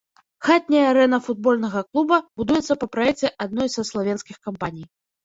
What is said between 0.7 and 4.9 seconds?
арэна футбольнага клуба будуецца па праекце адной са славенскіх кампаній.